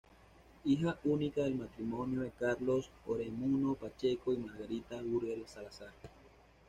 [0.65, 5.91] Hija única del matrimonio de Carlos Oreamuno Pacheco y Margarita Unger Salazar.